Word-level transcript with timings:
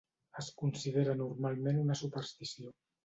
Es 0.43 0.47
considera 0.61 1.15
normalment 1.19 1.83
una 1.83 1.99
superstició. 2.01 2.75